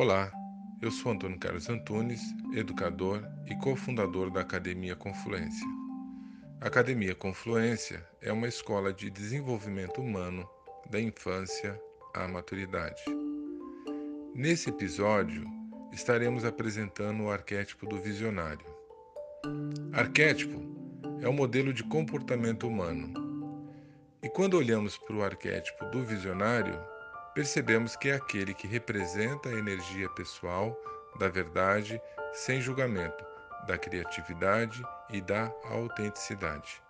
[0.00, 0.32] Olá,
[0.80, 2.22] eu sou Antônio Carlos Antunes,
[2.54, 5.66] educador e cofundador da Academia Confluência.
[6.58, 10.48] A Academia Confluência é uma escola de desenvolvimento humano
[10.90, 11.78] da infância
[12.14, 13.02] à maturidade.
[14.34, 15.46] Nesse episódio,
[15.92, 18.64] estaremos apresentando o arquétipo do visionário.
[19.92, 20.62] Arquétipo
[21.20, 23.12] é o um modelo de comportamento humano.
[24.22, 26.80] E quando olhamos para o arquétipo do visionário,
[27.34, 30.76] percebemos que é aquele que representa a energia pessoal
[31.18, 32.00] da verdade
[32.32, 33.24] sem julgamento,
[33.66, 36.82] da criatividade e da autenticidade.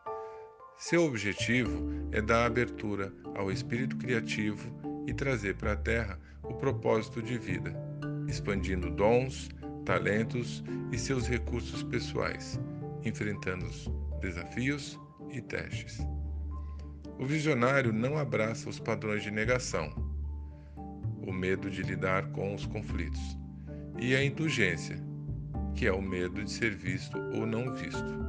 [0.77, 4.71] Seu objetivo é dar abertura ao espírito criativo
[5.07, 7.75] e trazer para a Terra o propósito de vida,
[8.27, 9.51] expandindo dons,
[9.85, 12.59] talentos e seus recursos pessoais,
[13.05, 13.67] enfrentando
[14.21, 14.99] desafios
[15.31, 15.99] e testes.
[17.19, 20.10] O visionário não abraça os padrões de negação,
[21.27, 23.39] o medo de lidar com os conflitos,
[23.99, 24.99] e a indulgência,
[25.75, 28.21] que é o medo de ser visto ou não visto.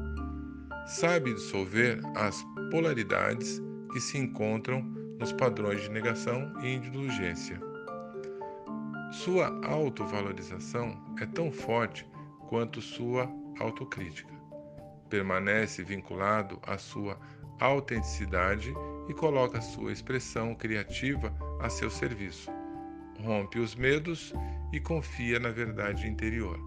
[0.87, 3.61] Sabe dissolver as polaridades
[3.91, 4.81] que se encontram
[5.19, 7.59] nos padrões de negação e indulgência.
[9.11, 12.07] Sua autovalorização é tão forte
[12.47, 13.29] quanto sua
[13.59, 14.33] autocrítica.
[15.09, 17.19] Permanece vinculado à sua
[17.59, 18.73] autenticidade
[19.09, 22.49] e coloca sua expressão criativa a seu serviço
[23.21, 24.33] rompe os medos
[24.73, 26.59] e confia na verdade interior.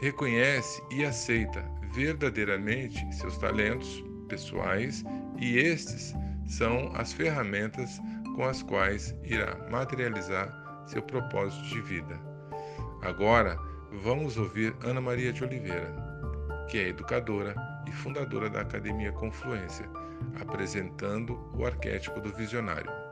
[0.00, 1.64] Reconhece e aceita
[1.94, 5.04] verdadeiramente seus talentos pessoais
[5.38, 6.14] e estes
[6.46, 8.00] são as ferramentas
[8.34, 12.20] com as quais irá materializar seu propósito de vida.
[13.02, 13.58] Agora,
[14.02, 15.94] vamos ouvir Ana Maria de Oliveira,
[16.68, 17.54] que é educadora
[17.86, 19.88] e fundadora da Academia Confluência,
[20.40, 23.05] apresentando o arquétipo do visionário.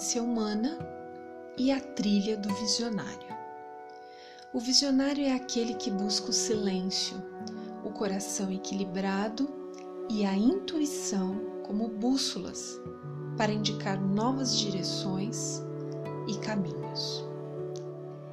[0.00, 0.78] Consciência humana
[1.58, 3.36] e a trilha do visionário.
[4.50, 7.22] O visionário é aquele que busca o silêncio,
[7.84, 9.46] o coração equilibrado
[10.08, 12.80] e a intuição como bússolas
[13.36, 15.62] para indicar novas direções
[16.26, 17.22] e caminhos.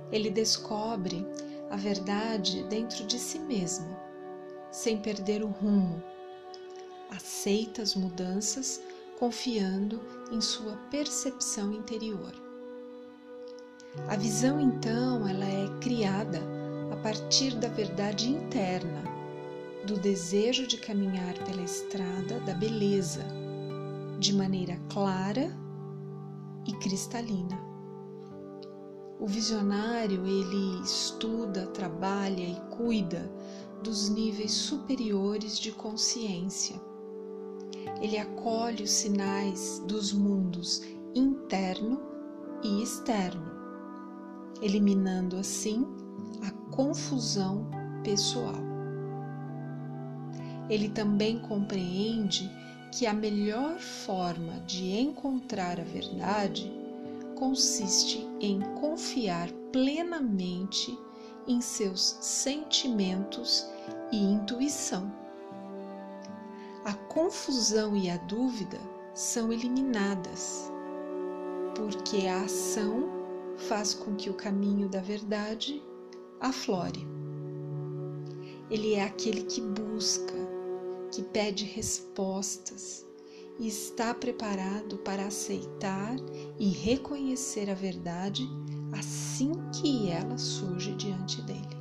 [0.10, 1.28] Ele descobre
[1.70, 3.94] a verdade dentro de si mesmo,
[4.72, 6.02] sem perder o rumo.
[7.12, 8.82] Aceita as mudanças
[9.18, 10.00] confiando
[10.32, 12.32] em sua percepção interior.
[14.08, 16.40] A visão, então, ela é criada
[16.92, 19.04] a partir da verdade interna,
[19.88, 23.26] do desejo de caminhar pela estrada da beleza,
[24.20, 25.52] de maneira clara
[26.68, 27.60] e cristalina.
[29.20, 33.32] O visionário, ele estuda, trabalha e cuida
[33.82, 36.80] dos níveis superiores de consciência
[38.02, 40.82] ele acolhe os sinais dos mundos
[41.16, 42.02] interno
[42.64, 43.52] e externo,
[44.62, 45.86] eliminando assim
[46.46, 47.68] a confusão
[48.04, 48.56] pessoal.
[50.70, 52.50] Ele também compreende
[52.92, 56.72] que a melhor forma de encontrar a verdade
[57.36, 60.98] consiste em confiar plenamente
[61.48, 63.66] em seus sentimentos
[64.12, 65.12] e intuição
[66.88, 68.80] a confusão e a dúvida
[69.14, 70.72] são eliminadas,
[71.76, 73.10] porque a ação
[73.58, 75.84] faz com que o caminho da verdade
[76.40, 77.06] aflore.
[78.72, 80.34] Ele é aquele que busca,
[81.12, 83.06] que pede respostas
[83.60, 86.16] e está preparado para aceitar
[86.58, 88.48] e reconhecer a verdade
[88.98, 91.76] assim que ela surge diante dele.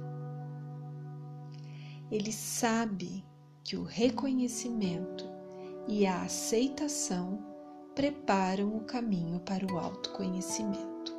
[2.11, 3.25] Ele sabe
[3.67, 5.29] que o reconhecimento
[5.89, 7.45] e a aceitação
[7.97, 11.13] preparam o caminho para o autoconhecimento.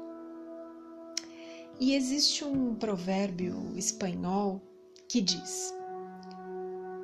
[1.78, 4.62] E existe um provérbio espanhol
[5.10, 5.74] que diz: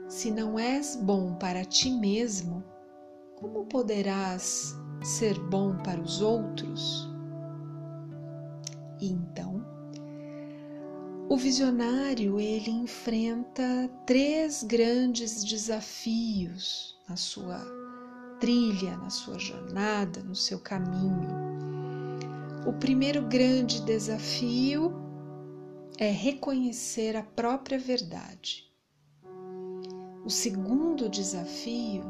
[0.07, 2.63] Se não és bom para ti mesmo,
[3.35, 4.73] como poderás
[5.03, 7.05] ser bom para os outros?
[9.01, 9.52] E então,
[11.29, 17.59] o visionário ele enfrenta três grandes desafios na sua
[18.39, 21.29] trilha, na sua jornada, no seu caminho.
[22.67, 24.93] O primeiro grande desafio
[25.97, 28.69] é reconhecer a própria verdade.
[30.25, 32.03] O segundo desafio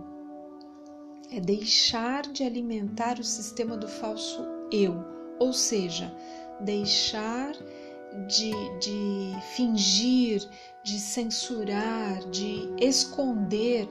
[1.32, 5.04] é deixar de alimentar o sistema do falso eu,
[5.40, 6.16] ou seja,
[6.62, 7.83] deixar de,
[8.28, 10.48] de fingir,
[10.84, 13.88] de censurar, de esconder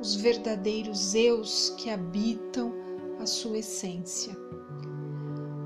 [0.00, 2.72] os verdadeiros eus que habitam
[3.20, 4.36] a sua essência.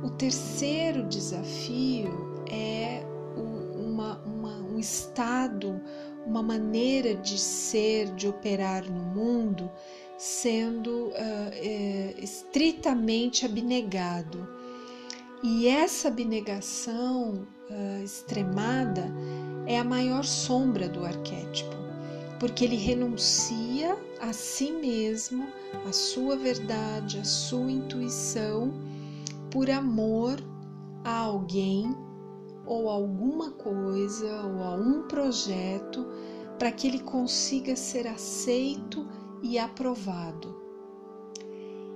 [0.02, 2.10] O terceiro desafio
[2.50, 3.02] é
[3.76, 5.80] uma, uma, um estado,
[6.26, 9.70] uma maneira de ser, de operar no mundo,
[10.16, 11.14] sendo uh,
[11.52, 14.48] é, estritamente abnegado.
[15.42, 19.06] E essa abnegação uh, extremada
[19.66, 21.76] é a maior sombra do arquétipo,
[22.38, 25.46] porque ele renuncia a si mesmo,
[25.86, 28.72] a sua verdade, a sua intuição,
[29.50, 30.42] por amor
[31.04, 31.96] a alguém
[32.66, 36.06] ou alguma coisa ou a um projeto
[36.58, 39.06] para que ele consiga ser aceito
[39.42, 40.60] e aprovado.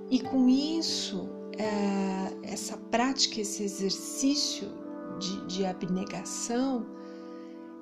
[0.09, 4.84] E com isso, é, essa prática, esse exercício
[5.19, 6.85] de, de abnegação,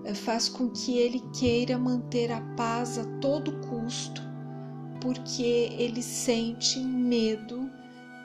[0.03, 4.21] é, faz com que ele queira manter a paz a todo custo,
[5.01, 7.69] porque ele sente medo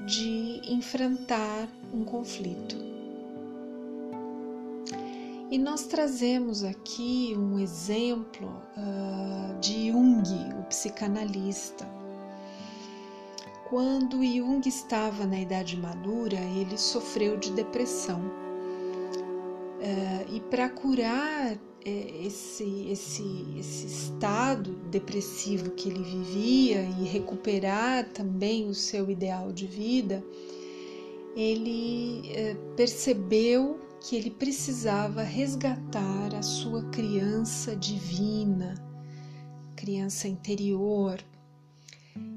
[0.06, 2.76] de enfrentar um conflito.
[5.50, 10.22] E nós trazemos aqui um exemplo uh, de Jung,
[10.60, 11.86] o psicanalista.
[13.70, 18.20] Quando Jung estava na idade madura, ele sofreu de depressão.
[19.78, 28.08] Uh, e para curar uh, esse, esse, esse estado depressivo que ele vivia e recuperar
[28.10, 30.24] também o seu ideal de vida,
[31.36, 38.74] ele eh, percebeu que ele precisava resgatar a sua criança divina,
[39.76, 41.22] criança interior.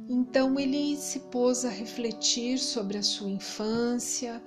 [0.07, 4.39] Então ele se pôs a refletir sobre a sua infância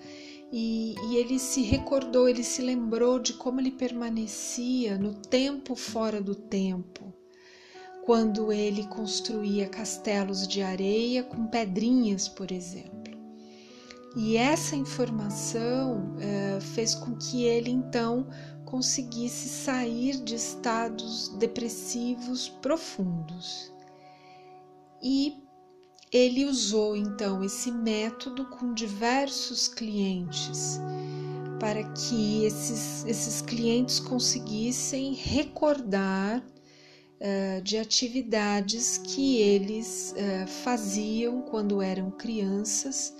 [0.52, 6.20] e, e, ele se recordou, ele se lembrou de como ele permanecia no tempo fora
[6.20, 7.12] do tempo,
[8.04, 13.04] quando ele construía castelos de areia com pedrinhas, por exemplo.
[14.16, 18.28] E essa informação é, fez com que ele então
[18.64, 23.72] conseguisse sair de estados depressivos profundos.
[25.02, 25.43] E
[26.14, 30.80] ele usou então esse método com diversos clientes
[31.58, 41.82] para que esses, esses clientes conseguissem recordar uh, de atividades que eles uh, faziam quando
[41.82, 43.12] eram crianças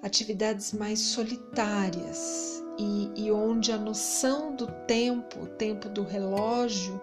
[0.00, 2.62] atividades mais solitárias.
[2.78, 7.00] E, e onde a noção do tempo, o tempo do relógio,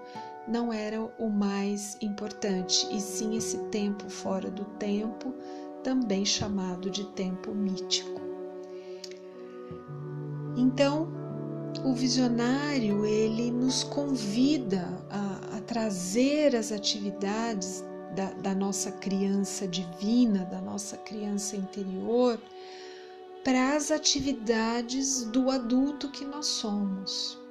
[0.47, 5.33] não era o mais importante, e sim esse tempo fora do tempo,
[5.83, 8.21] também chamado de tempo mítico.
[10.55, 11.07] Então,
[11.83, 17.83] o visionário ele nos convida a, a trazer as atividades
[18.15, 22.39] da, da nossa criança divina, da nossa criança interior,
[23.43, 27.44] para as atividades do adulto que nós somos.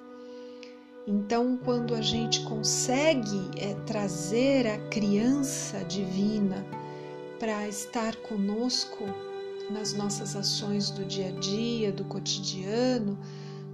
[1.06, 6.64] Então, quando a gente consegue é, trazer a criança divina
[7.38, 9.04] para estar conosco
[9.70, 13.18] nas nossas ações do dia a dia, do cotidiano,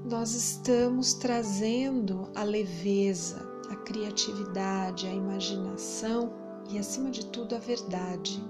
[0.05, 6.33] nós estamos trazendo a leveza, a criatividade, a imaginação
[6.69, 8.43] e, acima de tudo, a verdade.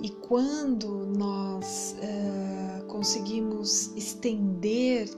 [0.00, 5.08] E quando nós uh, conseguimos estender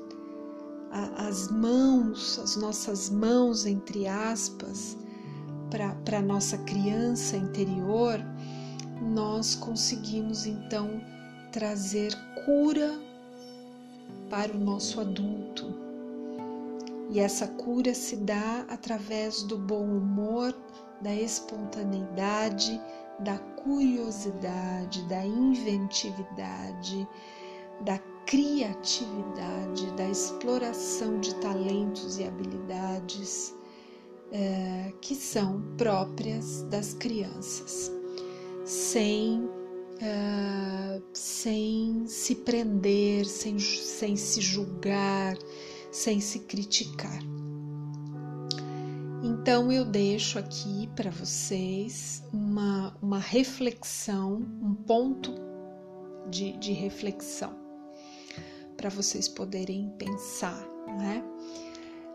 [0.94, 4.96] a, as mãos, as nossas mãos, entre aspas,
[5.68, 8.20] para a nossa criança interior,
[9.02, 11.00] nós conseguimos então
[11.50, 12.96] trazer cura
[14.30, 15.74] para o nosso adulto.
[17.10, 20.54] E essa cura se dá através do bom humor,
[21.02, 22.80] da espontaneidade,
[23.18, 27.06] da curiosidade, da inventividade,
[27.84, 33.54] da criatividade, da exploração de talentos e habilidades
[34.33, 37.93] é, que são próprias das crianças,
[38.64, 39.49] sem,
[40.00, 45.37] é, sem se prender, sem, sem se julgar,
[45.93, 47.21] sem se criticar.
[49.23, 55.33] Então eu deixo aqui para vocês uma, uma reflexão, um ponto
[56.31, 57.63] de, de reflexão
[58.76, 60.66] para vocês poderem pensar,
[60.99, 61.23] né?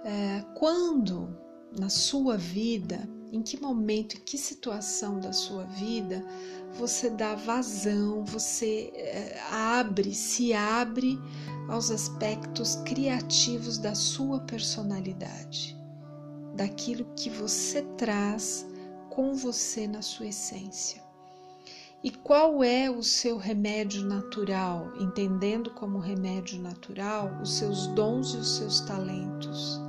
[0.03, 1.37] É, quando
[1.77, 6.25] na sua vida, em que momento, em que situação da sua vida
[6.73, 11.19] você dá vazão, você é, abre, se abre
[11.67, 15.77] aos aspectos criativos da sua personalidade,
[16.55, 18.65] daquilo que você traz
[19.09, 21.08] com você na sua essência.
[22.01, 28.37] E qual é o seu remédio natural, entendendo como remédio natural os seus dons e
[28.37, 29.81] os seus talentos?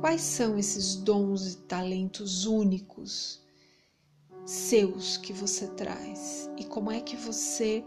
[0.00, 3.40] Quais são esses dons e talentos únicos
[4.44, 6.50] seus que você traz?
[6.58, 7.82] E como é que você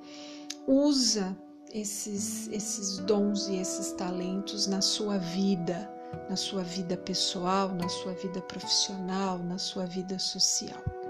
[0.68, 1.38] usa
[1.72, 5.88] esses, esses dons e esses talentos na sua vida,
[6.27, 11.02] na sua vida pessoal, na sua vida profissional, na sua vida social?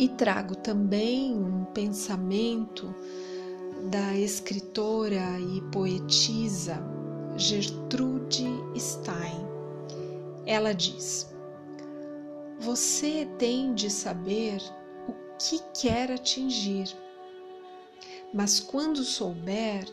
[0.00, 2.94] E trago também um pensamento
[3.90, 6.82] da escritora e poetisa
[7.36, 8.46] Gertrude
[8.78, 9.46] Stein.
[10.46, 11.30] Ela diz:
[12.60, 14.62] Você tem de saber
[15.06, 16.96] o que quer atingir,
[18.32, 19.84] mas quando souber,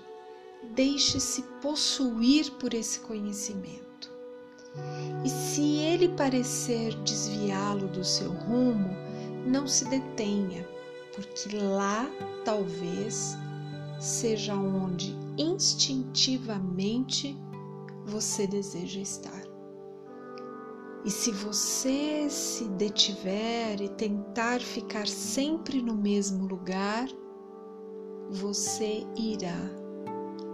[0.74, 4.10] deixe-se possuir por esse conhecimento.
[5.26, 9.07] E se ele parecer desviá-lo do seu rumo,
[9.48, 10.68] não se detenha,
[11.16, 12.08] porque lá
[12.44, 13.38] talvez
[14.00, 17.36] seja onde instintivamente
[18.06, 19.48] você deseja estar.
[21.06, 27.08] E se você se detiver e tentar ficar sempre no mesmo lugar,
[28.30, 29.58] você irá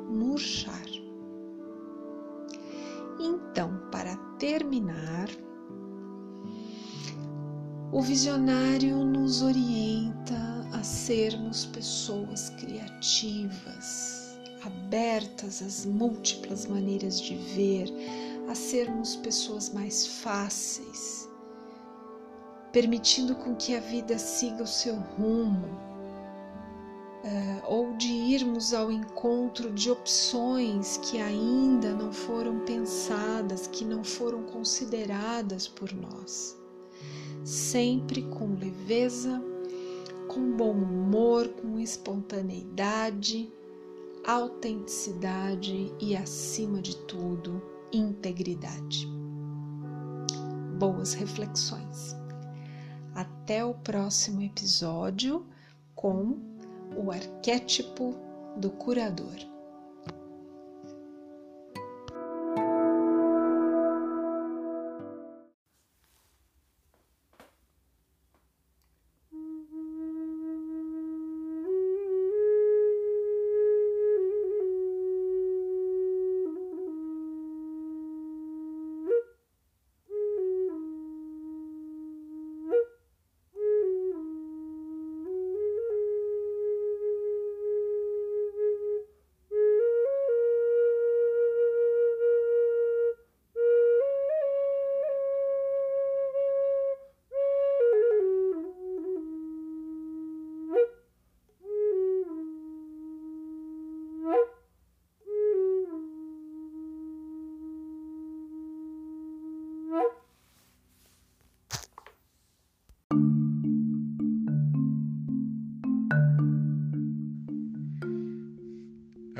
[0.07, 0.85] murchar.
[3.19, 5.27] Então, para terminar,
[7.93, 14.35] o visionário nos orienta a sermos pessoas criativas,
[14.65, 17.93] abertas às múltiplas maneiras de ver,
[18.49, 21.29] a sermos pessoas mais fáceis,
[22.71, 25.67] permitindo com que a vida siga o seu rumo,
[27.23, 34.03] uh, ou de irmos ao encontro de opções que ainda não foram pensadas, que não
[34.03, 36.62] foram consideradas por nós
[37.43, 39.41] sempre com leveza,
[40.27, 43.51] com bom humor, com espontaneidade,
[44.25, 49.07] autenticidade e, acima de tudo, integridade.
[50.77, 52.15] Boas reflexões.
[53.13, 55.45] Até o próximo episódio
[55.93, 56.37] com
[56.95, 58.15] o arquétipo
[58.57, 59.52] do curador.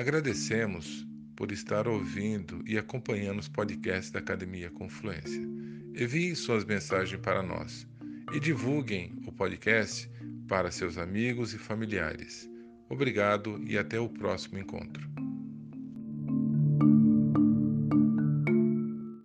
[0.04, 5.42] Agradecemos por estar ouvindo e acompanhando os podcasts da Academia Confluência.
[5.96, 7.88] Enviem suas mensagens para nós
[8.34, 10.12] e divulguem o podcast
[10.46, 12.50] para seus amigos e familiares.
[12.90, 15.13] Obrigado e até o próximo encontro.